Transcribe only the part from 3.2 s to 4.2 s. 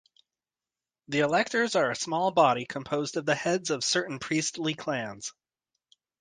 the heads of certain